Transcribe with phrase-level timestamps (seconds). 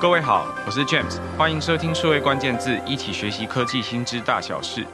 [0.00, 4.86] 各位好，我是 James，欢迎收听数位关键字，一起学习科技新知大小事。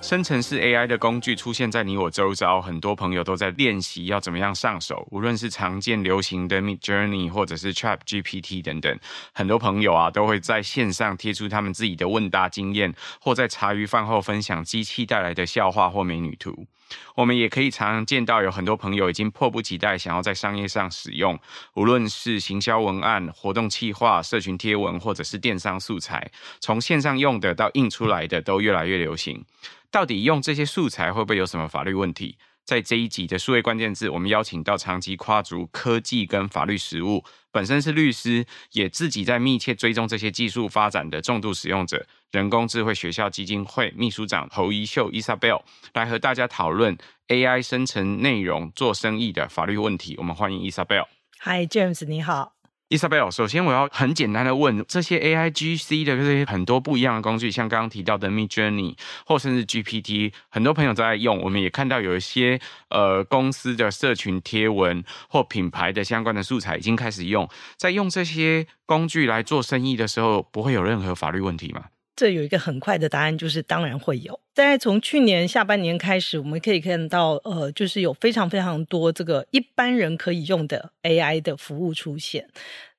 [0.00, 5.06] 生成式 AI 的工具出现在你我周遭，很多朋友都在练习要怎么样上手。
[5.12, 8.98] 无论是常见流行的 Midjourney，或者是 ChatGPT 等等，
[9.32, 16.66] 很多朋友啊都会在线上贴出他们自己的问答经验，或在茶余饭后分享机器带来的笑话或美女图。
[17.14, 21.38] 我们也可以常常见到有很多朋友已经迫不及待想要在商业上使用，
[21.74, 26.30] 无论是行销文案、活动企划、社群贴文，或者是电商素材，
[26.60, 29.44] 从线上用的到印出来的都越来越流行。
[29.90, 32.36] 到底用这些素材会不会有什么法律问题？
[32.68, 45.62] 在这一集的数位关键字，我们邀请到长期跨足科技跟法律实务，本身是律师，也自己在密切追踪这些技术发展的重度使用者，人工智慧学校基金会秘书长侯怡秀 （Isabelle）
[45.94, 46.94] 来和大家讨论
[47.28, 50.14] AI 生成内容做生意的法律问题。
[50.18, 51.06] 我们欢迎 Isabelle。
[51.40, 52.57] Hi James，你好。
[52.90, 61.38] Isabel，首先我要很简单的问，这些 AI GC 的这些很多不一样的工具，像刚刚提到的 Midjourney 或甚至 GPT，很多朋友都在用。
[61.42, 62.58] 我们也看到有一些
[62.88, 71.84] 呃公司的社群贴文或品牌的相关的素材已经开始用，在用这些工具来做生意的时候，不会有任何法律问题吗？
[72.18, 74.40] 这有一个很快的答案，就是当然会有。
[74.52, 82.48] 大概从去年下半年开始，我们可以看到，呃，就是有非常非常多这个一般人可以用的 AI 的服务出现。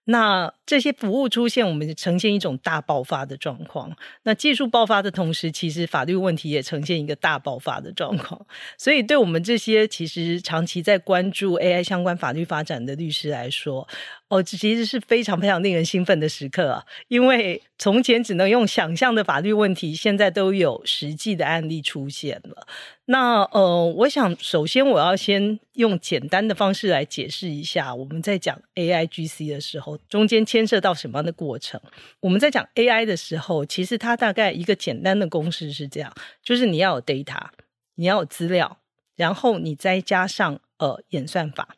[0.05, 3.95] 那这些服务出现，我们呈现一种大爆发的状况。
[4.23, 8.43] 那技术爆发的同时，其实法律问题也呈现一个大爆发的状况。
[8.75, 13.87] 所以，对我们这些其实长期在关注 AI 相关法律发展的律师来说，
[14.29, 16.85] 哦，这其实是非常非常令人兴奋的时刻啊！
[17.07, 22.67] 因为从前只能用想象的法律问题，现在都有实际的案例出现了。
[23.05, 31.81] 那呃，我想首先我要先用简单的方式来解释一下，我们在讲 AI GC 的时候，中间牵涉到什么样的过程。
[32.19, 36.13] 我们在讲 AI 的时候，其实它大概一个简单的公式是这样：
[36.43, 37.47] 就是你要有 data，
[37.95, 38.77] 你要有资料，
[39.15, 41.69] 然后你再加上呃演算法，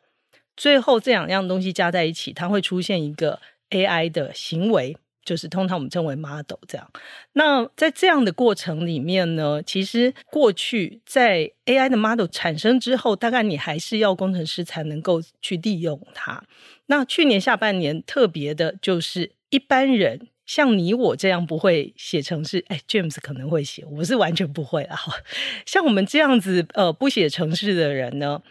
[0.56, 3.40] 最后这两样东西加在一起，它会出现一个
[3.70, 4.96] AI 的行为。
[5.24, 6.90] 就是通常我们称为 model 这样。
[7.34, 16.42] 那在这样的过程里面呢，其实过去在 AI 的 model 产生之后，大概你还是要工程师才能够去利用它。
[16.86, 24.98] 那去年下半年特别的就是一般人像你我这样不会写程式，哎，James 可能会写，我是完全不会啊。
[25.64, 28.42] 像我们这样子呃不写程式的人呢，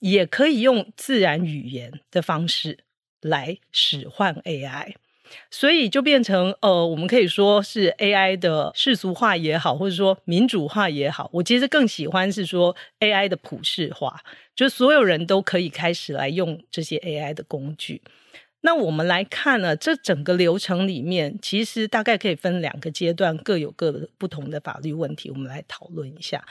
[0.00, 2.80] 也可以用自然语言的方式
[3.22, 4.94] 来使唤 AI。
[5.48, 11.30] 所以就变成呃，我们可以说是 AI 的世俗化也好，或者说民主化也好。
[11.32, 14.20] 我其实更喜欢是说 AI 的普世化，
[14.56, 18.02] 就所有人都可以开始来用这些 AI 的工具。
[18.62, 26.44] 那我们来看呢，这整个流程里面，其实大概可以分两个阶段，各有各的不同的法律问题，我们来讨论一下。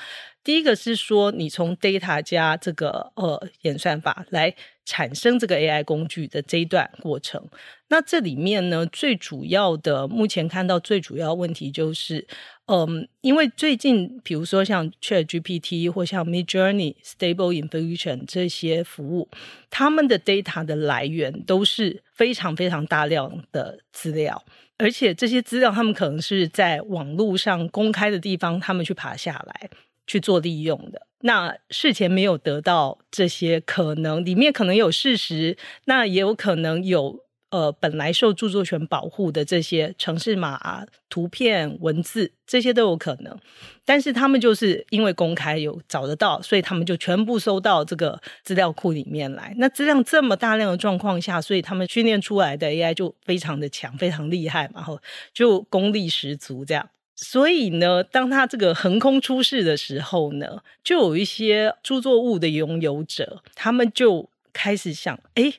[0.44, 4.56] 第一个是说，你从 data 加这个呃演算法来
[4.86, 7.48] 产生这个 AI 工具的这一段过程。
[7.90, 12.28] 那这里面呢，最主要的目前看到最主要问题就是，
[12.72, 19.28] 嗯，因为最近比如说像 ChatGPT 或像 Midjourney、Stable Diffusion 这些服务，
[19.72, 24.46] 他们的 data 的来源都是非常非常大量的资料，
[24.78, 29.70] 而且这些资料他们可能是在网络上公开的地方，他们去爬下来
[30.06, 31.08] 去做利用的。
[31.22, 37.26] 那事前没有得到这些，可能里面可能有事实，那也有可能有。
[37.52, 43.36] 呃，本来受著作权保护的这些城市码、图片、文字，这些都有可能。
[43.84, 49.52] 但是他们就是因为公开有找得到，所以他们就全部收到这个资料库里面来。
[49.58, 55.00] 那质量这么大量的状况下，所以他们训练出来的 AI 就非常的强，非常厉害嘛，然后
[55.34, 56.88] 就功力十足这样。
[57.16, 65.54] 所以呢，当他这个横空出世的时候呢，就有一些著作物的拥有者，他们就开始想：哎，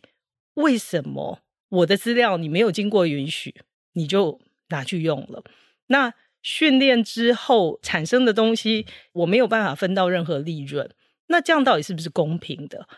[0.55, 1.41] 为什么？
[1.71, 3.55] 我的资料你没有经过允许，
[3.95, 5.43] 你就拿去用了。
[5.87, 6.13] 那
[6.43, 10.89] 训练之后产生的东西，我没有办法分到任何利润。
[11.27, 12.89] 那这样到底是不是公平的？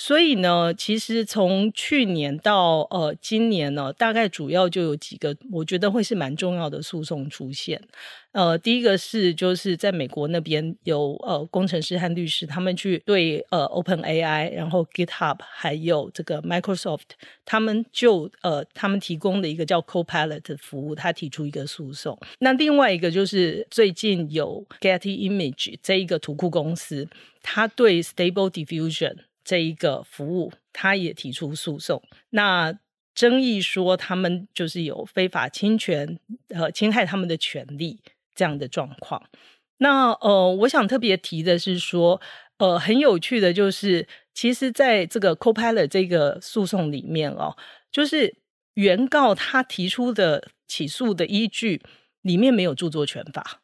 [0.00, 7.82] 所以呢，其实从去年到呃今年呢，大概主要就有几个，我觉得会是蛮重要的诉讼出现。
[8.30, 17.00] 呃，第一个是就是在美国那边有呃工程师和律师，他们去对呃 OpenAI，然后 GitHub 还有这个 Microsoft，
[17.44, 22.16] 他们就呃他们提供的一个叫 Copilot 的服务，他提出一个诉讼。
[22.38, 27.08] 那另外一个就是最近有 Getty Image 这一个图库公司，
[27.42, 29.16] 他对 Stable Diffusion
[29.48, 32.02] 这一个服务，他也提出诉讼。
[32.28, 32.78] 那
[33.14, 38.02] 争议说他们就是有非法侵权，呃，侵害他们的权利
[38.34, 39.22] 这样的状况。
[39.78, 42.20] 那呃，我想特别提的是说，
[42.58, 47.56] 呃，很有趣的就是，其实在这个 Copilot 这个诉讼里面哦，
[47.90, 48.36] 就是
[48.74, 51.80] 原告他提出的起诉的依据
[52.20, 53.62] 里面没有著作权法。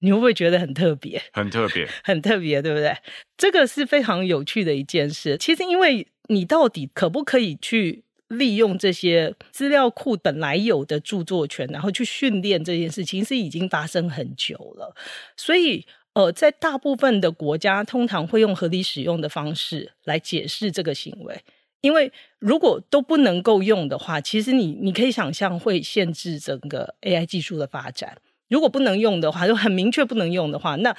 [0.00, 1.22] 你会不会觉得很特别？
[1.32, 2.94] 很特别，很特别，对不对？
[3.36, 5.36] 这个是非常有趣的一件事。
[5.38, 14.94] 其实，因为你到底可不可以去利用这些资料库本来有的著作权，然后去训练这件事情，其实已经发生很久了。
[15.36, 21.40] 所以，呃，在大部分的国家，通常会用合理使用的方式来解释这个行为。
[21.80, 28.18] 因为如果都不能够用的话，其实你你可以想象会限制整个 AI 技术的发展。
[28.50, 30.94] 如果不能用的话，就很明确不能用的话，那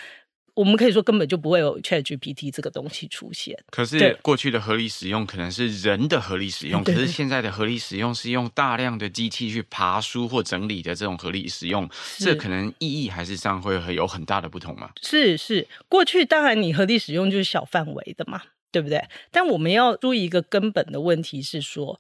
[0.53, 3.57] 我们可以说根本就不会有 ChatGPT 这个东西出现。
[3.69, 14.89] 可是过去的合理使用可能是人的合理使用，可是现在的合理使用是用大量的机器去爬书或整理的这种合理使用，这可能意义还是上会有很大的不同吗？
[15.01, 18.41] 是是，过去当然你合理使用就是小范围的嘛，
[18.73, 19.01] 对不对？
[19.31, 21.99] 但我们要注意一个根本的问题是说。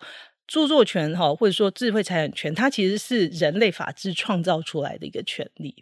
[0.51, 5.73] 著作权哈，或者说智慧财产权，它其实是人类法治创造出来的一个权利。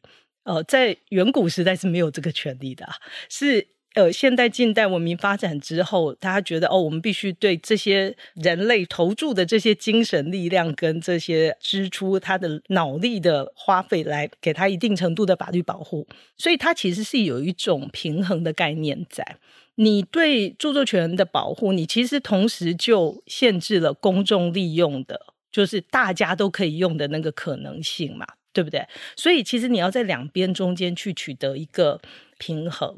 [0.44, 2.88] 呃，在远古时代是没有这个权利的，
[3.30, 16.07] 是呃，现代近代文明发展之后，大家觉得哦，我们必须对这些人类投注的这些精神力量跟这些支出他的脑力的花费，来给他一定程度的法律保护。
[16.38, 19.38] 所以，它其实是有一种平衡的概念在。
[19.81, 25.17] 你对著作权的保护，你其实同时就限制了公众利用的，
[25.49, 28.85] 就是大家都可以用的那个可能性嘛，对不对？
[29.15, 32.01] 所以其实你要在两边中间去取得一个
[32.37, 32.97] 平衡。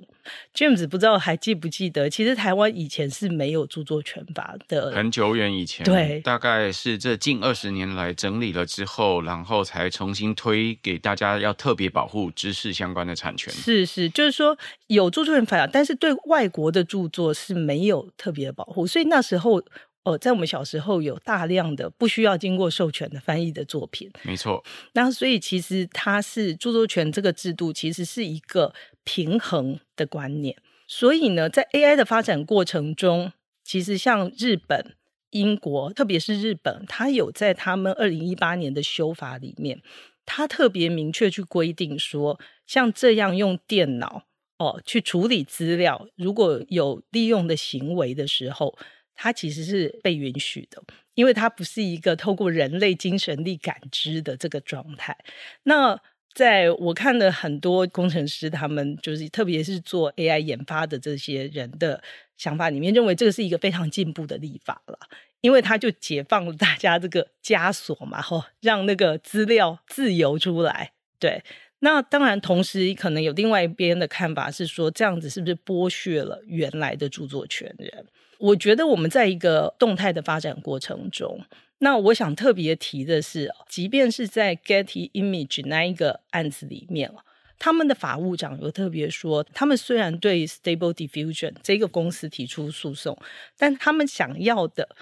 [0.54, 13.52] James 不知道还记不记得，其实台湾以前是没有著作权法的，很久远以前，对，大概是这近二十年来整理了之后，然后才重新推给大家，要特别保护知识相关的产权。
[13.52, 14.56] 是是，就是说
[14.88, 19.64] 有著作权法，但是对外国的著作是没有特别的保护，所以那时候。
[20.04, 24.64] 哦，在我们小时候有大量的不需要经过授权的翻译的作品，没错。
[24.94, 30.58] 那所以其实它是著作权这个制度，其实是一个平衡的观念。
[30.88, 33.32] 所以呢，在 AI 的发展过程中，
[33.64, 34.96] 其实像日本、
[35.30, 39.84] 英国，特别是日本，它有在他们二零一八年的修法里面，
[40.26, 44.24] 它特别明确去规定说，像这样用电脑
[44.58, 48.76] 哦去处理资料，如果有利用的行为的时候。
[49.16, 50.82] 它其实是被允许的，
[51.14, 55.18] 因为它不是一个透过人类精神力感知的这个状态。
[55.64, 56.00] 那
[56.34, 62.02] 在我看了很多工程师，他们就是特别是做 AI 研发的这些人的
[62.38, 64.98] 想法里面，认为这个是一个非常进步的立法了，
[65.42, 70.94] 因为它就解放了大家这个枷锁嘛，吼，让那个资料自由出来。
[71.20, 71.44] 对，
[71.80, 78.06] 那当然同时可能有另外一边的看法是说，这样子是不是剥削了原来的著作权人？
[78.42, 81.40] 我觉得我们在一个动态的发展过程中，
[81.78, 87.12] 那我想特别提的是，即便是在 Getty Image 那一个案子里面，
[87.60, 93.16] 他们的法务长有特别说，他们虽然对 Stable Diffusion 这个公司提出诉讼，
[93.58, 94.96] 但他们想要的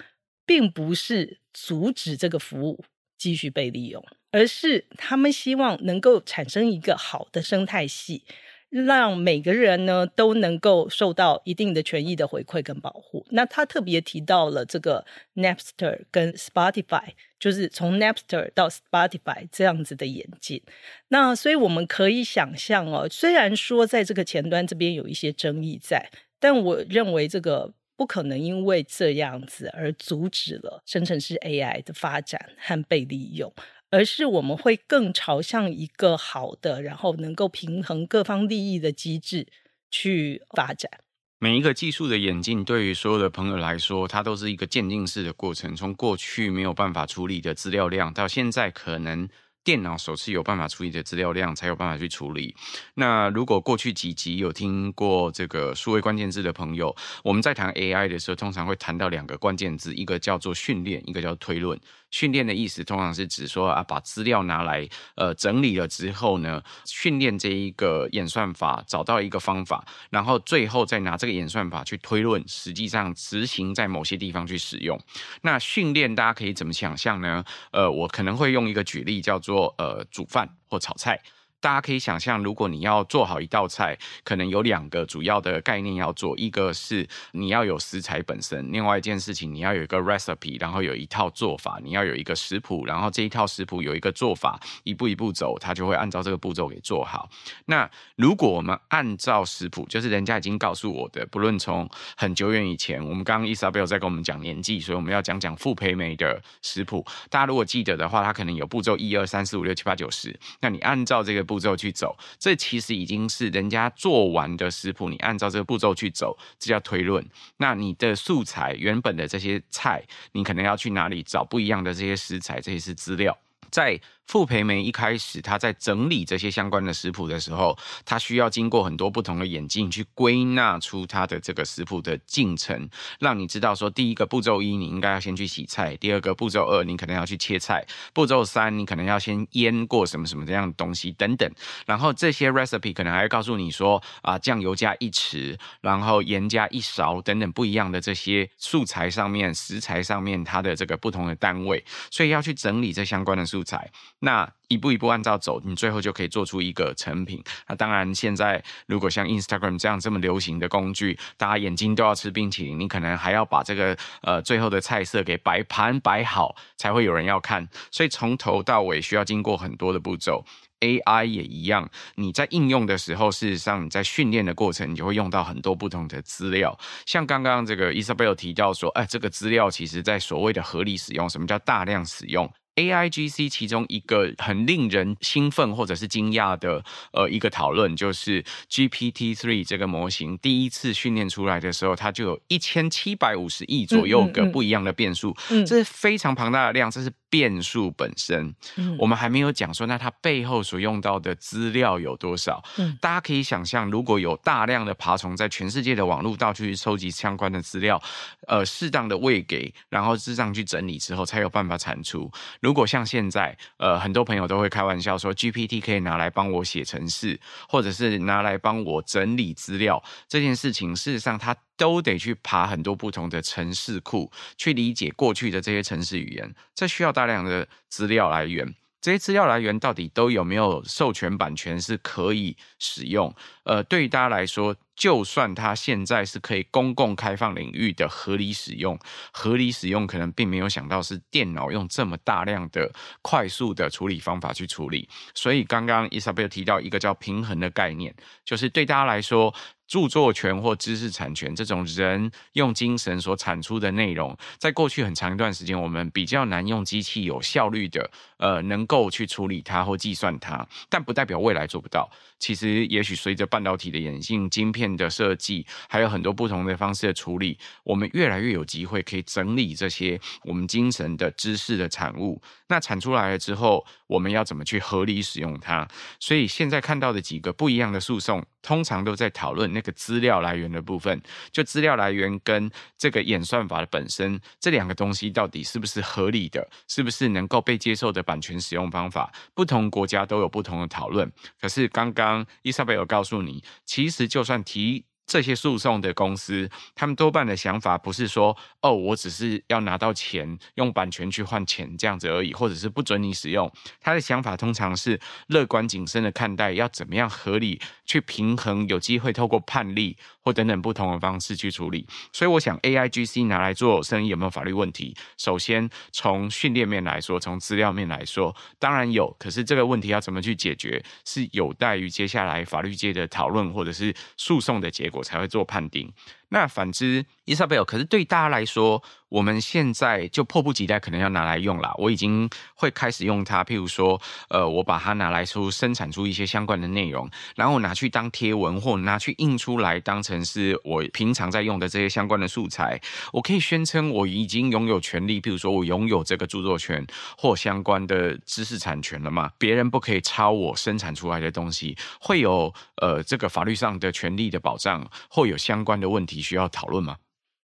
[0.44, 2.84] 并不是阻止这个服务
[3.16, 8.24] 继续被利用，而是他们希望能够产生一个好的生态系。
[8.70, 13.26] 让每个人呢都能够受到一定的权益的回馈跟保护。
[13.30, 17.02] 那他特别提到了这个 Napster 跟 Spotify，
[17.38, 20.62] 就是从 Napster 到 Spotify 这样子的演进。
[21.08, 26.08] 那所以我们可以想象哦，虽然说在这个前端这边有一些争议在，
[26.38, 33.52] 但我认为这个不可能因为这样子而阻止了生成式 AI 的发展和被利用。
[33.90, 39.48] 而是我们会更朝向一个好的，然后能够平衡各方利益的机制
[39.90, 40.90] 去发展。
[41.38, 45.74] 每一个技术的演进，对于所有的朋友来说，它都是一个渐进式的过程。
[45.74, 49.28] 从过去没有办法处理的资料量，到现在可能。
[49.62, 52.56] 电脑首次有办法处理的资料量，才有办法去处理。
[52.94, 61.78] 那如果过去几集有听过这个数位关键字的朋友，我们在谈 AI 的时候，通常会谈到两个关键字，一个叫做训练，一个叫推论。
[62.10, 74.98] 训练的意思通常是指说啊，把资料拿来呃整理了之后呢，训练这一个演算法，找到一个方法，然后最后再拿这个演算法去推论，实际上执行在某些地方去使用。
[75.42, 77.44] 那训练大家可以怎么想象呢？
[77.70, 79.74] 呃，我可能会用一个举例叫做。
[79.78, 81.20] 呃煮饭或炒菜，
[81.60, 97.28] 大家可以想象，如果你要做好一道菜，可能有两个主要的概念要做，一个是你要有食材本身，另外一件事情你要有一个 recipe，然后有一套做法，你要有一个食谱，然后这一套食谱有一个做法，一步一步走，它就会按照这个步骤给做好。
[97.66, 107.04] 那如果我们按照食谱，就是人家已经告诉我的，不论从很久远以前，我们刚刚 Isabel 在跟我们讲年纪，所以我们要讲讲傅培梅的食谱。
[107.28, 117.26] 大家如果记得的话，它可能有步骤一二三四五六七八九十，那你按照这个步骤去走，这其实已经是人家做完的食谱，你按照这个步骤去走，这叫推论。
[117.56, 123.36] 那你的素材原本的这些菜，你可能要去哪里找不一样的这些食材，这些是资料，
[123.68, 124.00] 在。
[124.30, 141.52] 傅培梅一开始，他在整理这些相关的食谱的时候，他需要经过很多不同的眼镜去归纳出他的这个食谱的进程，让你知道说，第一个步骤一你应该要先去洗菜，第二个步骤二你可能要去切菜，步骤三你可能要先腌过什么什么这样的东西等等。
[141.84, 153.90] 然后这些 recipe 可能还会告诉你说啊，酱油加一匙，然后盐加一勺等等不一样的这些素材上面食材上面它的这个不同的单位，所以要去整理这相关的素材。
[154.20, 157.42] 那一步一步按照走，你最后就可以做出一个成品。
[157.66, 167.66] 那当然，现在如果像 Instagram 这样这么流行的工具，大家眼睛都要吃冰淇淋，你可能还要把这个呃最后的菜色给摆盘摆好，才会有人要看。
[167.90, 170.44] 所以从头到尾需要经过很多的步骤。
[170.80, 176.74] AI 也一样，你在应用的时候，事实上你在训练的过程，你就会用到很多不同的资料。
[177.04, 197.12] 像刚刚这个 Isabel 提到说，哎，这个资料其实在所谓的合理使用，什么叫大量使用？AIGC 其中一个很令人兴奋或者是惊讶的呃一个讨论，就是 GPT Three 这个模型第一次训练出来的时候，它就有一千七百五十亿左右个不一样的变数，嗯嗯嗯，这是非常庞大的量，这是。
[197.30, 198.54] 变数本身，
[198.98, 202.62] 我们还没有讲说，那它背后所用到的资料有多少？
[202.76, 208.02] 嗯，大家可以想象，如果有大量的爬虫在全世界的网络到处去收集相关的资料，
[208.48, 212.30] 呃，适当的喂给，然后适当去整理之后，才有办法产出。
[212.60, 221.56] 如果像现在，呃，很多朋友都会开玩笑说，GPT 可以拿来帮我写程式，或者是拿来帮我整理资料，这件事情，事实上它。
[221.80, 228.74] 都得去爬很多不同的城市库，去理解过去的这些城市语言，这需要大量的资料来源。
[229.00, 233.34] 这些资料来源到底都有没有授权版权是可以使用？
[233.64, 238.98] 呃，对于大家来说，就算它现在是可以公共开放领域的合理使用，
[239.32, 245.08] 合理使用可能并没有想到是电脑用这么大量的快速的处理方法去处理。
[245.34, 249.54] 所以刚刚 Isabel 提到一个叫平衡的概念，就是对大家来说。
[249.90, 258.08] 著作权或知识产权这种人用精神所产出的内容，在过去很长一段时间，我们比较难用机器有效率的，
[258.40, 262.10] 呃，能够去处理它或计算它，但不代表未来做不到。
[262.38, 272.40] 其实，也许随着半导体的演进、晶片的设计，还有很多不同的方式的处理，我们越来越有机会可以整理这些我们精神的知识的产物。
[272.68, 275.86] 那产出来了之后，我们要怎么去合理使用它？
[276.18, 281.20] 所以现在看到的几个不一样的诉讼，通常都在讨论那个资料来源的部分。
[281.52, 286.66] 就资料来源跟这个演算法的本身，这两个东西到底是不是合理的？
[286.88, 289.32] 是不是能够被接受的版权使用方法？
[289.56, 291.28] 不同国家都有不同的讨论。
[291.60, 295.09] 可是刚刚伊莎贝尔告诉你，其实就算提。
[295.30, 303.70] 这些诉讼的公司，他们多半的想法不是说，哦，我只是要拿到钱，用版权去换钱这样子而已，或者是不准你使用。
[304.00, 312.04] 他的想法通常是乐观谨慎的看待，要怎么样合理去平衡，有机会透过判例或等等不同的方式去处理。
[312.32, 315.16] 所以，我想 AIGC 拿来做生意有没有法律问题？
[315.38, 319.32] 首先，从训练面来说，从资料面来说，当然有。
[319.38, 325.19] 可是这个问题要怎么去解决，是有待于接下来法律界的讨论或者是诉讼的结果。
[325.20, 326.12] 我才会做判定。
[326.48, 331.94] 那反之，伊莎贝尔，可是对大家来说，我们现在就迫不及待，可能要拿来用啦。
[331.96, 334.20] 我已经会开始用它，譬如说，
[334.50, 343.00] 呃，我把它拿来出生产出一些相关的内容，然后拿去当贴文，或拿去印出来，当成是我平常在用的这些相关的素材。
[343.32, 347.06] 我可以宣称我已经拥有权利，譬如说我拥有这个著作权
[347.38, 349.50] 或相关的知识产权了嘛？
[349.56, 356.40] 别人不可以抄我生产出来的东西，会有呃这个法律上的权利的保障，或有相关的问题。
[356.40, 357.16] 需要讨论吗？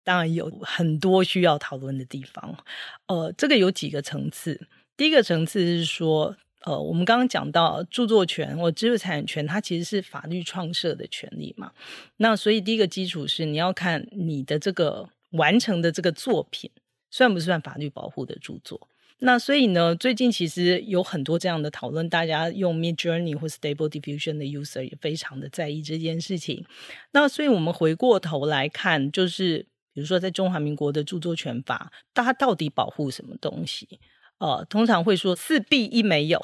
[0.09, 2.57] 当然有很多需要讨论的地方。
[3.05, 4.59] 呃，这个有几个层次。
[4.97, 11.71] 第一个层次是说，呃，我们刚刚讲到著作权或知识产权，它其实是法律创设的权利嘛。
[12.17, 16.71] 那所以第一个基础是你要看你的这个完成的这个作品
[17.11, 18.87] 算不算法律保护的著作。
[19.19, 26.65] 那所以呢，最近其实有很多这样的讨论，大家用 Midjourney 或 Stable Diffusion 的 user 也非常的在意这件事情。
[27.11, 33.99] 那所以我们回过头来看，就是比如说在中华民国的著作权法，它到底保护什么东西？
[34.37, 36.41] 呃，通常会说四必一没有，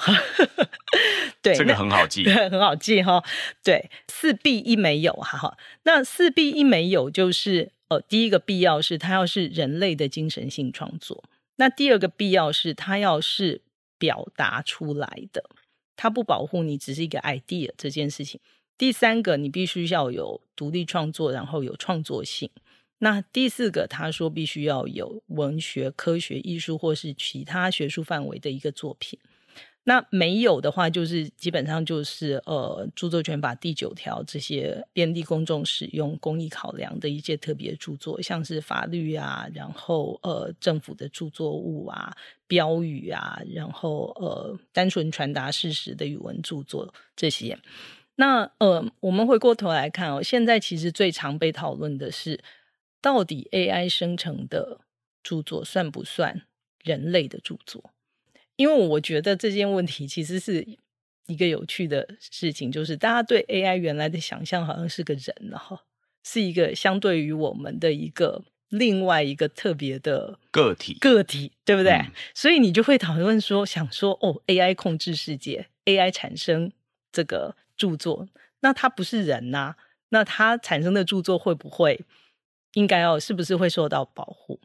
[1.41, 3.23] 对，这个很好记，很好记哈。
[3.63, 5.57] 对，四必一没有，哈哈。
[5.83, 11.23] 那四必一没有就是，呃，第一个必要是它要是人类的精神性创作。
[11.55, 13.61] 那第二个必要是，它要是
[13.97, 15.45] 表达出来的，
[15.95, 18.41] 它不保护你只是一个 idea 这件事情。
[18.77, 22.49] 第三个，你必须要有独立创作，然后有创作性。
[22.99, 29.19] 那第四个，他说必须要有文学、科学、艺术或是其他学术范围的一个作品。
[29.87, 47.55] 那没有的话，就是基本上就是呃，著作权法第九条这些便利公众使用、公益考量的一些特别著作，像是法律啊，然后呃政府的著作物啊、标语啊，然后呃单纯传达事实的语文著作这些。
[48.15, 52.39] 那呃，我们回过头来看哦，现在其实最常被讨论的是，
[53.05, 54.79] 到底 AI 生成的
[55.21, 56.41] 著作算不算
[56.83, 57.91] 人类的著作？
[58.55, 60.67] 因为我觉得这件问题其实是
[61.27, 65.77] 一个有趣的事情，就是大家对 AI 原来的想象好像是个人，然后
[66.23, 71.91] 是一个相对于我们的一个另外一个特别的个体，个体，对不对？
[71.91, 76.71] 嗯、所以你就会讨论说，想说哦，AI 控制世界，AI 产生
[77.11, 78.27] 这个著作，
[78.61, 79.77] 那它不是人呐、啊？
[80.09, 82.03] 那它产生的著作会不会
[82.75, 84.59] 应该要是不是会受到保护？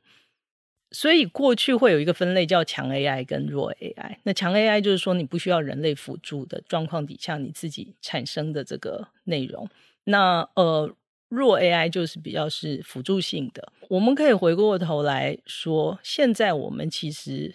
[0.93, 4.17] 所以过去会有一个分类叫强 AI 跟弱 AI。
[4.25, 9.69] 那强 AI 就是说你不需要人类辅助的状况底下，你自己产生的这个内容。
[10.05, 10.93] 那呃，
[11.29, 13.73] 弱 AI 就是比较是辅助性的。
[13.89, 17.55] 我们可以回过头来说，现在我们其实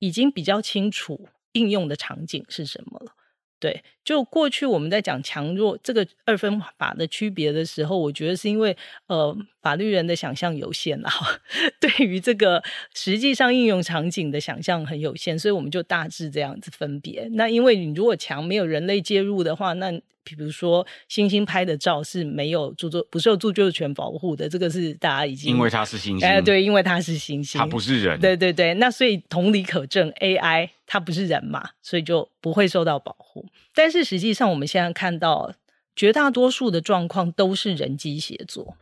[0.00, 3.14] 已经比较清楚应用的场景是什么了。
[3.60, 8.76] 对，就过去我们在讲强弱这个二分法的区别的时候，我觉得是因为
[9.06, 9.36] 呃
[9.68, 11.12] 法律人的想象有限啊，
[11.78, 17.28] 对于这个实际上应用场景的想象很有限，所以我们就大致这样子分别。
[17.32, 19.92] 那因为你如果强没有人类介入的话，那
[20.24, 28.72] 比如说星星拍的照是没有著作不受著作权保护的，这个是大家已经因为它是星星，哎，对，因为它是星星，它不是人，对对对。
[28.74, 33.44] 那所以同理可证，AI 它不是人嘛，所以就不会受到保护。
[33.74, 35.54] 但是实际上，我们现在看到
[35.94, 38.76] 绝大多数的状况都是人机协作，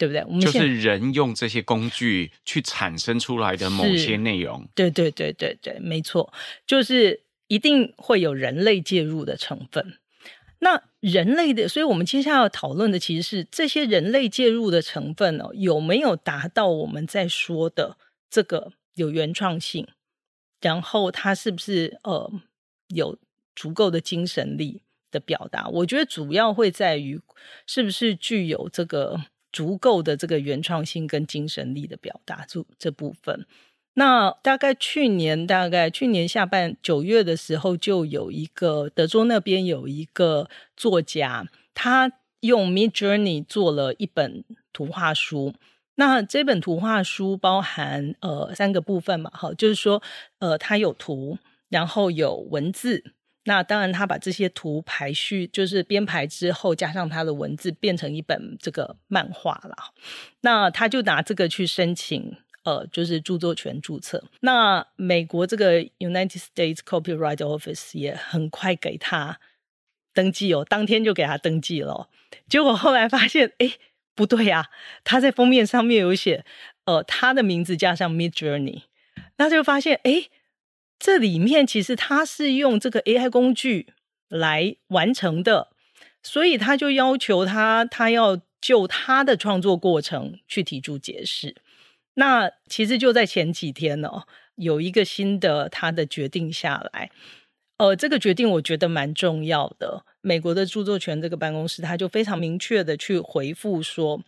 [0.00, 0.24] 对不对？
[0.24, 4.66] 我们就是人用这些工具去产生出来的某些内容。
[4.74, 6.32] 对对对对对，没错，
[6.66, 9.98] 就是一定会有人类介入的成分。
[10.60, 17.98] 那人类的，所以我们接下来要讨论的其实是这些人类介入的成分哦，有没有达到我们在说的
[18.30, 19.86] 这个有原创性，
[20.62, 22.32] 然后它是不是呃
[22.88, 23.18] 有
[23.54, 25.68] 足够的精神力的表达？
[25.68, 27.20] 我觉得主要会在于
[27.66, 29.20] 是不是具有这个
[29.52, 33.46] 足够的这个原创性跟精神力的表达，这这部分。
[33.94, 45.54] 那大概去年，大概去年下半九月的时候，就有一个德州那边有一个作家，他用 Midjourney 做了一本图画书。
[45.96, 50.02] 那这本图画书包含呃三个部分嘛，哈，就是说
[50.38, 51.36] 呃它有图，
[51.68, 53.12] 然后有文字。
[53.50, 59.74] 那当然他把这些图排序，就是编排之后加上他的文字，变成一本这个漫画了。
[60.42, 62.36] 那他就拿这个去申请。
[62.62, 64.22] 呃，就是著作权注册。
[64.40, 69.40] 那美国这个 United States Copyright Office 也很快给他
[70.12, 72.10] 登记哦，当天就给他登记了。
[72.50, 73.72] 结果后来发现，哎，
[74.14, 74.68] 不对呀，
[75.04, 76.44] 他在封面上面有写，
[76.84, 78.82] 呃，他的名字加上 Midjourney，
[79.38, 80.28] 那就发现，哎，
[81.00, 83.94] 这里面其实他是用这个 AI 工具
[84.28, 85.70] 来完成的，
[86.22, 91.56] 所以他就要求他，他要就他的创作过程去提出解释。
[92.14, 94.24] 那其实就在前几天哦，
[94.56, 97.10] 有一个新的他的决定下来，
[97.78, 100.04] 呃，这个决定我觉得蛮重要的。
[100.20, 104.22] 美国的著作权这个办公室，他就非常明确的去回复说，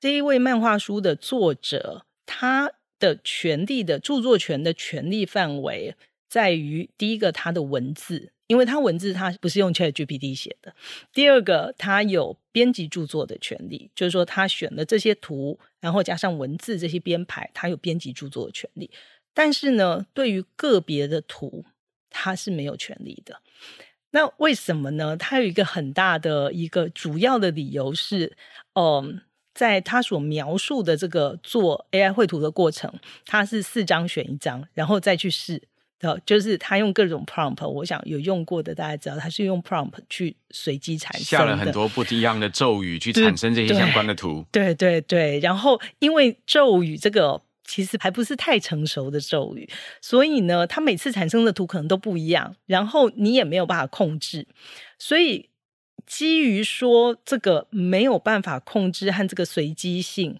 [0.00, 5.94] 这一位漫画书的作者，他的权利的著作权的权利范围
[6.28, 8.32] 在于第一个他的文字。
[8.48, 10.72] 因为他文字他不是用 ChatGPT 写的。
[11.12, 18.88] 第二个，他有编辑著作的权利，就是说他选了这些图，然后加上文字这些编排，他有编辑著作的权利。
[19.34, 21.64] 但是呢，对于个别的图，
[22.08, 23.42] 他是没有权利的。
[24.12, 25.16] 那为什么呢？
[25.16, 28.36] 他有一个很大的一个主要的理由是，
[28.74, 29.22] 嗯，
[29.54, 35.60] 在他所描述的这个做 AI 绘图的过程，他是四张选一张，然后再去试。
[35.98, 44.44] 的，就是他用各种 prompt，我想有用过的大家知道，他是用 prompt 去随机产生，下了很多不一样的咒语去产生这些相关的图。
[44.52, 49.68] 对对对，然后因为咒语这个其实还不是太成熟的咒语，
[50.00, 54.46] 所以呢，它每次产生的图可能都不一样，然后你也没有办法控制，
[54.98, 55.48] 所以
[56.06, 60.38] 基于说这个没有办法控制和这个随机性。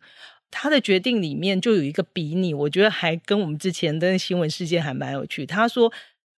[0.50, 5.44] 他的决定里面就有一个比拟，我觉得还跟我们之前的新闻事件还蛮有趣。
[5.44, 5.92] 他说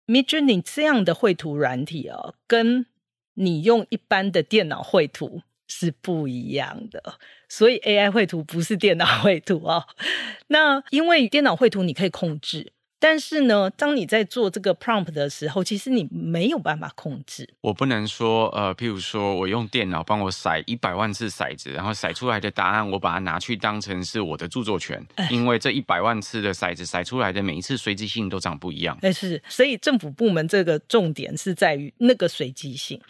[0.06, 2.86] ，Midjourney 这样的绘图软体哦，跟
[3.34, 7.18] 你用一般的电脑绘图是不一样的，
[7.48, 9.84] 所以 AI 绘图不是电脑 绘图哦。
[10.48, 12.72] 那因为电脑绘图你可以控制。
[13.00, 17.48] 但是呢，当你在做这个 prompt 的时候，其实你没有办法控制。
[17.60, 28.98] 我不能说，呃，譬如说我用电脑帮我筛一百万次骰子，然后骰出来的答案，我把它拿去当成是我的著作权，因为这一百万次的骰子骰出来的每一次随机性都长不一样。
[29.00, 33.00] 但是，所以政府部门这个重点是在于那个随机性。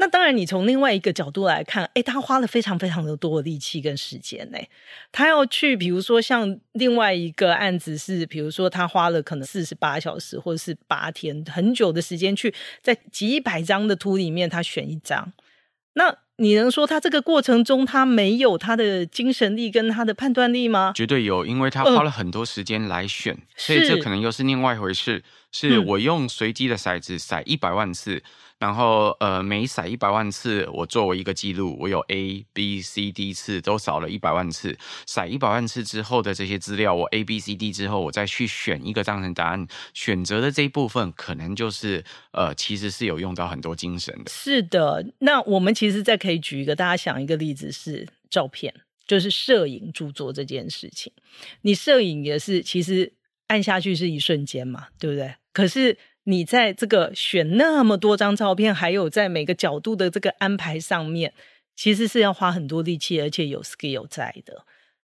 [0.00, 4.58] 那当然，你从另外一个角度来看，哎，他花了非常非常的多的力气跟时间呢。
[5.10, 15.32] 他要去，比如说像另外一个案子是，比如说他花了可能四十八小时或者是八天很久的时间去在几百张的图里面，他选一张。
[15.94, 20.92] 那你能说他这个过程中他没有他的精神力跟他的判断力吗？
[20.94, 25.24] 绝对有，因为他花了很多时间来选，呃、所以这可能又是另外一回事。
[25.50, 28.22] 是，是我用随机的骰子骰一百万次。
[28.58, 34.76] 然后，呃，每骰一百万次，我作为一个记录，我有 A、B、C、D 次都扫了一百万次。
[35.06, 39.64] 骰一百万次之后的这些资料，我 A、B、C、D 之后，我再去选一个当成答案。
[39.94, 44.30] 选择的这一部分，可能就是，呃，其实是有用到很多精神的。
[44.30, 48.74] 是的，那我们其实再可以举一个，大家想一个例子是照片，
[49.06, 51.12] 就是摄影著作这件事情。
[51.62, 53.12] 你摄影也是，其实
[53.46, 55.32] 按下去是一瞬间嘛，对不对？
[55.52, 55.96] 可是。
[56.28, 61.32] 你在这个选那么多张照片，还有在每个角度的这个安排上面，
[61.74, 64.66] 其实是要花很多力气，而且有 skill 在的。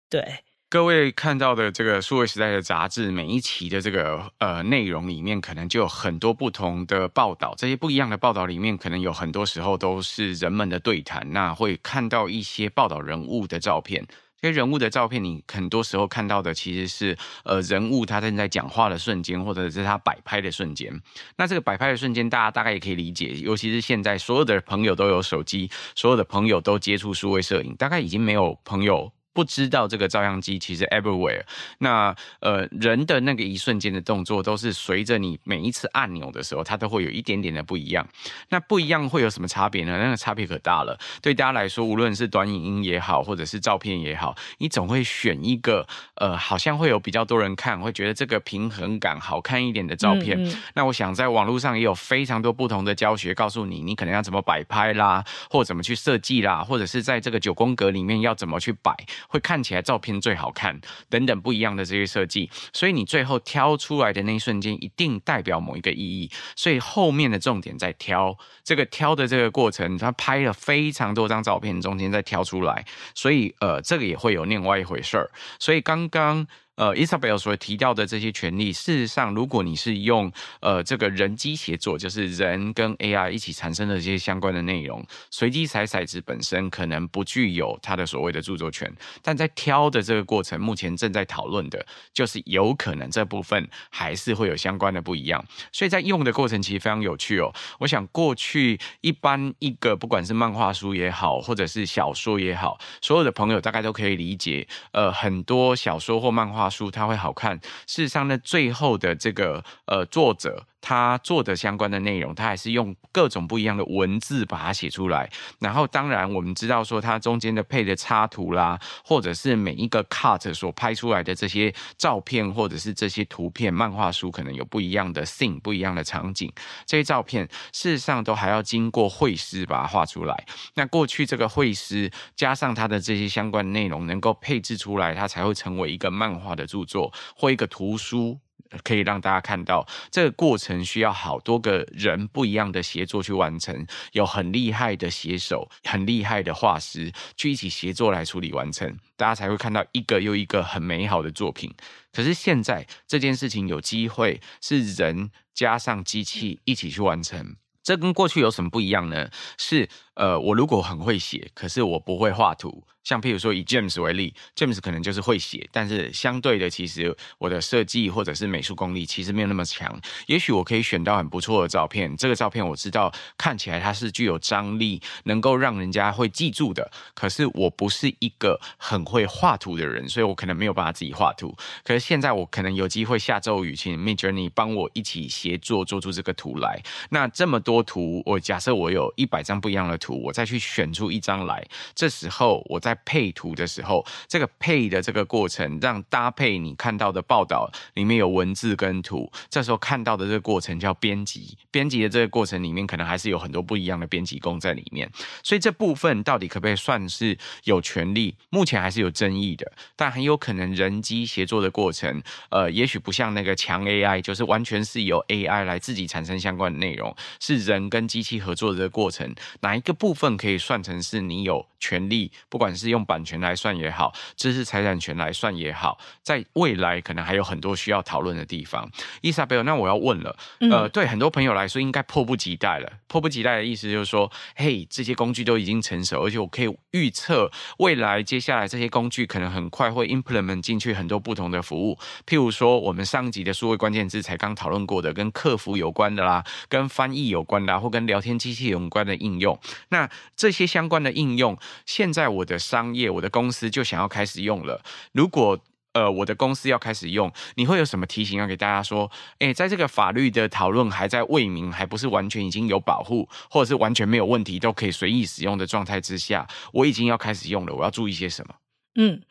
[0.10, 7.54] 对，各位看到的这个数位时代的杂志，每一期的这个呃内容里面，可能就有很多不同的报道。
[7.56, 14.08] 这些不一样的报道里面，可能有很多时候都是人们的对谈，那会看到一些报道人物的照片。
[14.42, 20.92] 这些人物的照片，你很多时候看到的其实是呃人物他正在讲话的瞬间，或者是他摆拍的瞬间。
[21.38, 29.12] 那这个摆拍的瞬间，大家大概也可以理解，尤其是现在所有的朋友都有手机，所有的朋友都接触数位摄影，大概已经没有朋友。
[29.34, 31.42] 不知道这个照相机其实 everywhere，
[31.80, 38.08] 那呃人的那个一瞬间的动作都是随着你每一次按钮的时候，它都会有一点点的不一样。
[38.50, 39.98] 那不一样会有什么差别呢？
[39.98, 40.98] 那个差别可大了。
[41.22, 50.38] 对大家来说，无论是短影音也好，或者是照片也好，你总会选一个呃好像会有比较多人看，会觉得这个平衡感好看一点的照片。
[50.44, 50.58] 嗯嗯。
[50.76, 58.96] 那我想在网络上也有非常多不同的教学，告诉你你可能要怎么摆拍啦，或怎么去设计啦，或者是在这个九宫格里面要怎么去摆。
[59.28, 60.80] 会看起来照片最好看，
[61.10, 75.30] 等等不一样的这些设计，所以你最后挑出来的那一瞬间一定代表某一个意义，所以后面的重点在挑这个挑的这个过程，他拍了非常多张照片，中间再挑出来，所以呃，这个也会有另外一回事儿，
[75.60, 76.48] 所以刚刚。
[76.82, 88.92] 呃，Isabel 所提到的这些权利，事实上，如果你是用呃这个人机协作，就是人跟 AI 一起产生的这些相关的内容，随机骰骰子本身可能不具有它的所谓的著作权，
[89.22, 97.54] 但在挑的这个过程，目前正在讨论的就是有可能这部分还是会有相关的不一样，所以在用的过程其实非常有趣哦。
[97.78, 106.71] 我想过去一般一个不管是漫画书也好，或者是小说也好，所有的朋友大概都可以理解，呃，很多小说或漫画。
[106.72, 110.66] 书它会好看，事实上呢，最后的这个呃作者。
[110.82, 115.30] 他做的相关的内容，他还是用各种不一样的文字把它写出来。
[115.60, 126.52] 然后，当然我们知道说，它中间的配的插图啦，或者是每一个 cut 所拍出来的这些照片，或者是这些图片，漫画书可能有不一样的 scene，不一样的场景。
[126.86, 130.46] 这些照片事实上都还要经过绘师把它画出来。
[130.74, 138.40] 那过去这个绘师加上他的这些相关内容，能够配置出来，它才会成为一个漫画的著作或一个图书。
[138.84, 151.74] 可以让大家看到这个过程需要好多个人不一样的协作去完成，有很厉害的写手、很厉害的画师去一起协作来处理完成，大家才会看到一个又一个很美好的作品。
[152.12, 159.30] 可是现在这件事情有机会是人加上机器一起去完成，这跟过去有什么不一样呢？
[159.58, 159.90] 是。
[160.22, 162.84] 呃，我如果很会写，可是我不会画图。
[163.04, 170.00] 像譬如说以 James 为例，James 可能就是会写，但是相对的，其实我的设计或者是美术功力其实没有那么强。
[170.28, 176.92] 也许我可以选到很不错的照片，这个照片我知道看起来它是具有张力，能够让人家会记住的。
[177.16, 181.58] 可是我不是一个很会画图的人，所以我可能没有办法自己画图。
[181.84, 186.80] 可是现在我可能有机会下周雨请 m i j o u r n e y 帮我一起协作做出这个图来。
[187.10, 201.58] 那这么多图，我假设我有一百张不一样的图，我再去选出一张来，这时候我在配图的时候，这个配的这个过程，让搭配你看到的报道里面有文字跟图，这时候看到的这个过程叫编辑。
[201.72, 205.10] 编辑的这个过程里面，可能还是有很多不一样的编辑工在里面。
[205.44, 208.36] 所以这部分到底可不可以算是有权利？
[208.50, 209.72] 目前还是有争议的。
[209.96, 222.30] 但很有可能人机协作的过程，呃，也许不像那个强 AI，就是完全是由 AI 来自己产生相关的内容，是人跟机器合作的这个过程，哪一个部分可以算成是你有权利？
[222.50, 228.90] 不管是是用版权来算也好，知识财产权来算也好，在未来可能还有很多需要讨论的地方。
[229.22, 230.36] 伊莎贝尔，那我要问了，
[230.72, 232.92] 呃，对很多朋友来说，应该迫不及待了。
[233.08, 242.00] 迫不及待的意思就是说，嘿，这些工具都已经成熟，而且我可以预测未来接下来这些工具可能很快会 implement 进去很多不同的服务。
[242.26, 249.60] 譬如说，我们上集的数位关键字才刚讨论过的，跟客服有关的啦，跟翻译有关的啦，或跟聊天机器有关的应用。
[249.92, 252.58] 那这些相关的应用，现在我的。
[252.72, 254.82] 商业，我的公司就想要开始用了。
[255.12, 255.60] 如果
[255.92, 259.12] 呃，我的公司要开始用，你会有什么提醒要给大家说？
[259.40, 267.76] 诶，在这个法律的讨论还在未明，还不是完全已经有保护，或者是完全没有问题，都可以随意使用的状态之下，我已经要开始用了。
[267.76, 268.56] 我要注意些什么？
[268.96, 269.22] 嗯，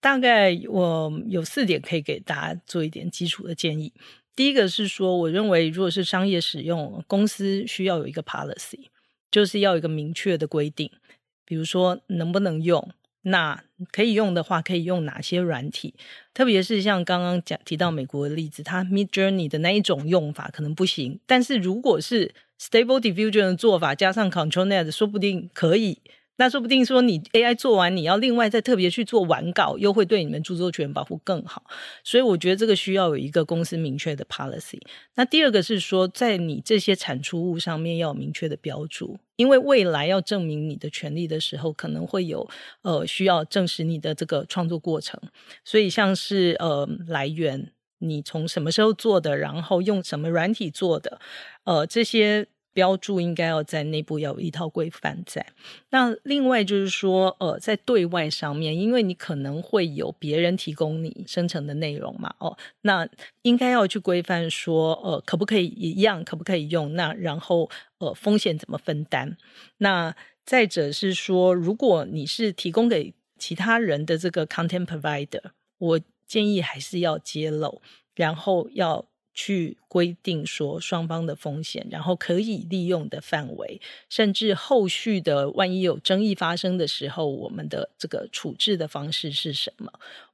[0.00, 3.92] 大概我有四点可以给大家做一点基础的建议。
[4.34, 8.86] 第一个是说，我认为如果是商业使用，公司需要有一个 policy，
[9.30, 10.90] 就是要有一个明确的规定。
[11.44, 12.90] 比如说能不能用？
[13.22, 15.94] 那可以用的话，可以用哪些软体？
[16.32, 26.00] 特别是像刚刚讲提到美国的例子，它 Midjourney 的那一种用法可能不行，但是如果是 Stable Diffusion 的做法加上 ControlNet，说不定可以。
[26.38, 31.64] 那说不定说你 AI 做完，你要另外再特别去做完稿，又会对你们著作权保护更好。
[32.04, 34.80] 所以我觉得这个需要有一个公司明确的 policy。
[35.16, 42.48] 那第二个是说，在你这些产出物上面要有明确的标注，因为未来要证明你的权利的时候，可能会有
[42.82, 45.20] 呃需要证实你的这个创作过程。
[45.64, 51.20] 所以像是呃来源，你从什么时候做的，然后用什么软体做的，
[51.64, 52.46] 呃这些。
[52.78, 55.44] 标注应该要在内部要有一套规范在。
[55.90, 63.08] 那另外就是说，呃，在对外上面，因为你可能会有别人提供你生成的内容嘛，哦，那
[63.42, 66.94] 应该要去规范说，呃，可不可以一样，可不可以用？
[66.94, 69.36] 那然后，呃，风险怎么分担？
[69.78, 70.14] 那
[70.44, 75.42] 再者是说，如果你是提供给其他人的这个 content provider，
[75.78, 77.82] 我建议还是要揭露，
[78.14, 79.06] 然后要。
[79.40, 89.88] 去规定说双方的风险，然后可以利用的范围，甚至后续的万一有争议发生的时候，我们的这个处置的方式是什么？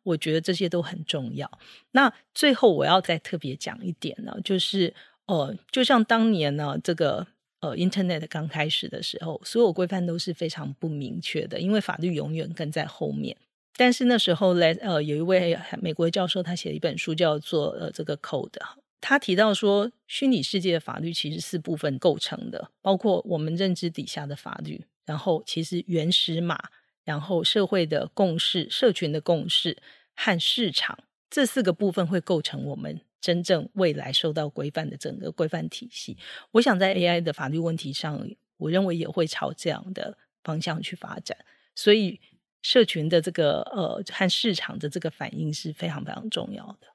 [0.04, 1.46] 我觉得这些都很重要。
[1.90, 4.94] 那最后我要再特别讲一点呢，就是
[5.26, 7.26] 呃，就像当年呢，这个
[7.60, 13.36] 呃，Internet 刚开始的时候，所有规范都是非常不明确的，因为法律永远跟在后面。
[13.76, 18.62] 但是那时候呢，呃，有一位美国教授，他写了一本书，叫做呃这个 Code。
[19.06, 26.70] 他提到说，虚拟世界的法律其实四部分构成的，包括我们认知底下的法律，然后其实原始码，
[27.04, 29.76] 然后社会的共识、社群的共识
[30.16, 36.16] 和市场这四个部分会构成我们真正未来受到规范的整个规范体系。
[36.52, 41.36] 我想在 AI 的法律问题上，我认为也会朝这样的方向去发展。
[41.74, 42.18] 所以，
[42.62, 46.93] 社群的这个呃和市场的这个反应是非常非常重要的。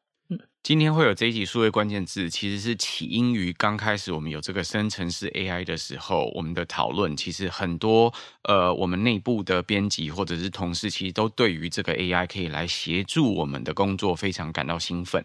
[0.61, 15.23] 今天会有这一集数位关键字，其实是起因于刚开始我们有这个生成式 AI 的时候，我们的讨论其实很多，呃，我们内部的编辑或者是同事，其实都对于这个 AI 可以来协助我们的工作非常感到兴奋。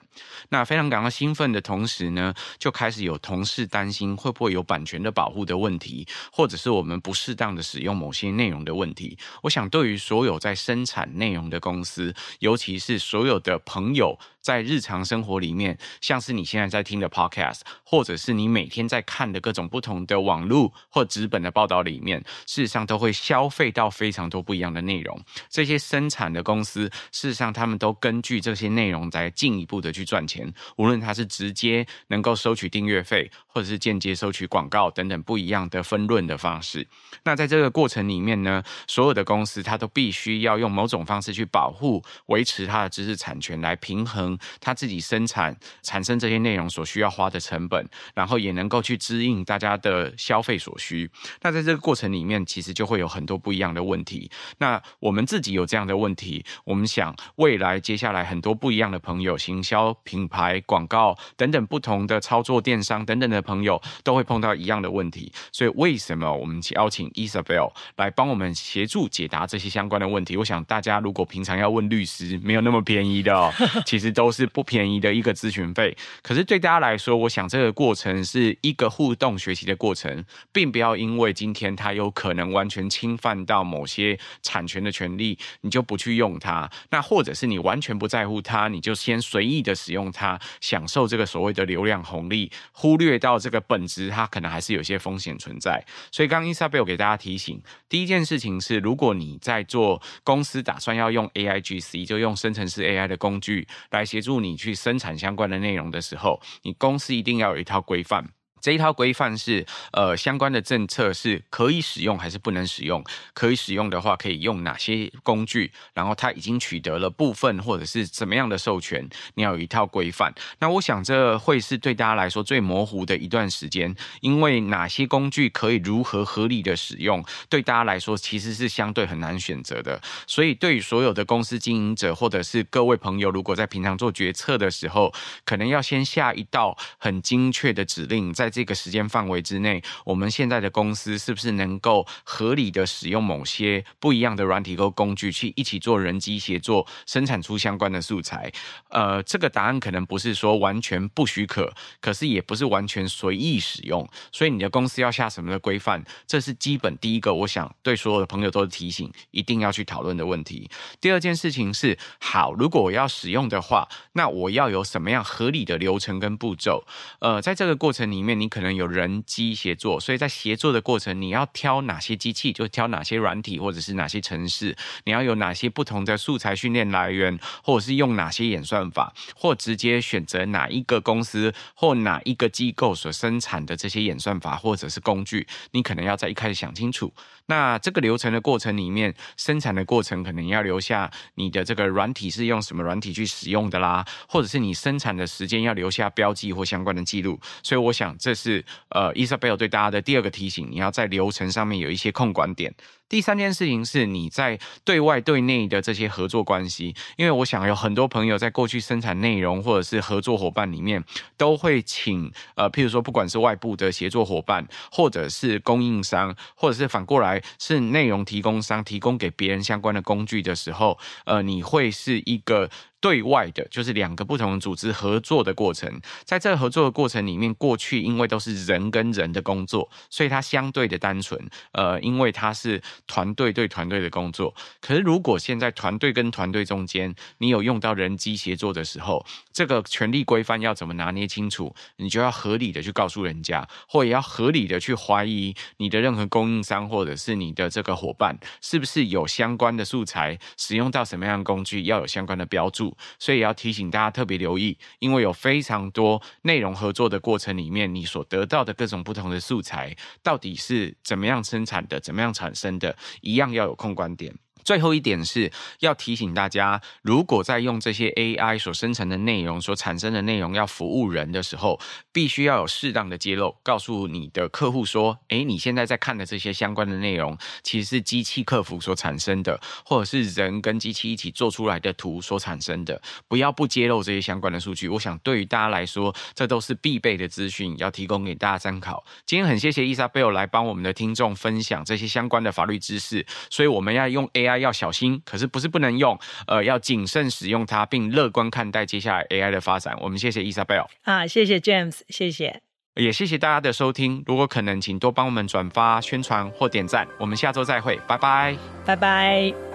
[0.49, 9.19] 那非常感到兴奋的同时呢，就开始有同事担心会不会有版权的保护的问题，或者是我们不适当的使用某些内容的问题。
[9.43, 25.19] 我想，对于所有在生产内容的公司，尤其是所有的朋友，在日常生活里面，像是你现在在听的 Podcast，或者是你每天在看的各种不同的网络或纸本的报道里面，事实上都会消费到非常多不一样的内容。
[25.49, 30.53] 这些生产的公司，事实上他们都根据这些内容在进一步的去赚钱。
[30.77, 36.87] 无论他是直接能够收取订阅费，或者是间接收取广告等等不一样的分润的方式。
[37.23, 51.09] 那在这个过程里面呢，所有的公司它都必须要用某种方式去保护、维持它的知识产权，来平衡它自己生产产生这些内容所需要花的成本，然后也能够去支应大家的消费所需。
[51.43, 54.29] 那在这个过程里面，其实就会有很多不一样的问题。
[54.59, 65.31] 那我们自己有这样的问题，我们想未来接下来很多不一样的朋友，行销、品牌、广告等等不同的操作、电商等等的朋友，都会碰到一样的问题。
[65.53, 70.37] 所以为什么我们邀请 Isabel 来帮我们协助解答这些相关的问题？
[70.37, 73.53] 我想大家如果平常要问律师，没有那么便宜的哦，
[73.87, 75.97] 其实都是不便宜的一个咨询费。
[76.23, 86.71] 可是对大家来说，我想这个过程是一个互动学习的过程，并不要因为今天它有可能完全侵犯到某些产权的权利，你就不去用它。
[86.91, 95.85] 那或者是你完全不在乎它，你就先随意的使用它，享受这个所谓的流量红利，忽略到这个本质，它可能还是有些风险存在。
[96.11, 108.31] 所以刚伊莎贝尔给大家提醒，第一件事情是，如果你在做公司打算要用 AIGC，就用生成式 AI 的工具来协助你去生产相关的内容的时候，你公司一定要有一套规范。
[108.65, 113.05] 这一套规范是，呃，相关的政策是可以使用还是不能使用？
[113.35, 115.71] 可以使用的话，可以用哪些工具？
[115.93, 119.07] 然后它已经取得了部分或者是怎么样的授权？
[119.35, 120.35] 你要有一套规范。
[120.61, 130.01] 那我想这会是对大家来说最模糊的一段时间，因为哪些工具可以如何合理的使用，对大家来说其实是相对很难选择的。
[130.27, 135.13] 所以对于所有的公司经营者或者是各位朋友，如果在平常做决策的时候，
[135.45, 148.53] 可能要先下一道很精确的指令，在这个时间范围之内，我们现在的公司是不是能够合理的使用某些不一样的软体或工具，去一起做人机协作，生产出相关的素材？
[148.91, 154.09] 呃，这个答案可能不是说完全不许可，可是也不是完全随意使用。
[154.31, 160.71] 所以你的公司要下什么的规范，这是基本第一个，我想对所有的朋友都是提醒，一定要去讨论的问题。
[161.01, 166.85] 第二件事情是，好，如果我要使用的话，那我要有什么样合理的流程跟步骤？
[167.19, 187.11] 呃，在这个过程里面，你你可能有人机协作，所以在协作的过程，你要挑哪些机器，就挑哪些软体或者是哪些城市，你要有哪些不同的素材训练来源，或者是用哪些演算法，或直接选择哪一个公司或哪一个机构所生产的这些演算法或者是工具，你可能要在一开始想清楚。
[187.47, 197.39] 那这个流程的过程里面，生产的过程可能要留下你的这个软体是用什么软体去使用的啦，或者是你生产的时间要留下标记或相关的记录。
[197.63, 202.75] 所以我想这是呃，Isabel 对大家的第二个提醒，你要在流程上面有一些控管点。
[203.09, 211.05] 第三件事情是你在对外对内的这些合作关系，因为我想有很多朋友在过去生产内容或者是合作伙伴里面，
[211.37, 222.71] 都会请呃，譬如说不管是外部的协作伙伴，或者是供应商，或者是反过来是内容提供商提供给别人相关的工具的时候，呃，你会是一个。
[223.05, 231.39] 对外的，就是两个不同组织合作的过程，在这个合作的过程里面，过去因为都是人跟人的工作，所以它相对的单纯。
[231.73, 234.55] 呃，因为它是团队对团队的工作。
[234.81, 241.75] 可是如果现在团队跟团队中间，你有用到人机协作的时候，这个权力规范要怎么拿捏清楚？
[241.97, 252.94] 你就要合理的去告诉人家，或也要合理的去怀疑你的任何供应商或者是你的这个伙伴，是不是有相关的素材，使用到什么样的工具，要有相关的标注。
[253.19, 264.35] 所以要提醒大家特别留意，因为有非常多内容合作的过程里面，你所得到的各种不同的素材，到底是怎么样生产的，怎么样产生的，一样要有控观点。
[264.65, 271.79] 最后一点是要提醒大家，如果在用这些 AI 所生成的内容所产生的内容要服务人的时候，
[272.13, 283.01] 必须要有适当的揭露，告诉你的客户说：“诶，你现在在看的这些相关的内容，其实是机器客服所产生的，或者是人跟机器一起做出来的图所产生的。
[283.29, 284.89] 不要不揭露这些相关的数据。
[284.89, 289.05] 我想对于大家来说，这都是必备的资讯，要提供给大家参考。
[289.27, 294.65] 今天很谢谢伊莎贝尔来帮我们的听众分享这些相关的法律知识，所以我们要用 AI AI。
[294.65, 299.95] 要小心，可是不是不能用，呃，要谨慎使用它，并乐观看待接下来 AI 的发展。
[300.01, 302.63] 我们谢谢 Isabel 啊，谢谢 James，谢谢，
[302.95, 304.25] 也谢谢大家的收听。
[304.27, 307.07] 如果可能，请多帮我们转发、宣传或点赞。
[307.19, 309.74] 我们下周再会，拜拜，拜拜。